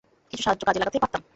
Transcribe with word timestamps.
কিছু 0.31 0.43
সাহায্য 0.43 0.63
কাজে 0.67 0.79
লাগাতে 0.79 0.99
পারতাম। 0.99 1.21